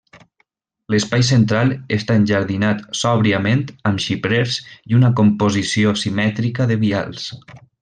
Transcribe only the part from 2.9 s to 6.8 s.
sòbriament amb xiprers i una composició simètrica